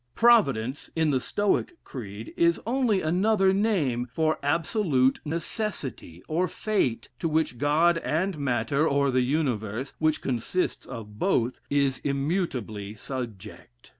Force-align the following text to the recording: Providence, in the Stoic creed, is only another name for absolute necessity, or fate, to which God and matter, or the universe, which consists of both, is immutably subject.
Providence, 0.15 0.89
in 0.95 1.11
the 1.11 1.19
Stoic 1.19 1.73
creed, 1.83 2.33
is 2.35 2.59
only 2.65 3.01
another 3.03 3.53
name 3.53 4.07
for 4.07 4.39
absolute 4.41 5.19
necessity, 5.23 6.23
or 6.27 6.47
fate, 6.47 7.09
to 7.19 7.29
which 7.29 7.59
God 7.59 7.99
and 7.99 8.39
matter, 8.39 8.87
or 8.87 9.11
the 9.11 9.21
universe, 9.21 9.93
which 9.99 10.23
consists 10.23 10.87
of 10.87 11.19
both, 11.19 11.61
is 11.69 11.99
immutably 12.03 12.95
subject. 12.95 13.89